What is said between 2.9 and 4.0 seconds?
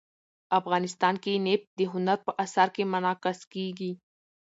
منعکس کېږي.